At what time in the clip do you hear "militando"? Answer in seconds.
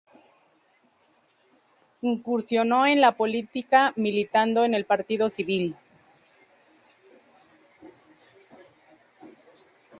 3.95-4.65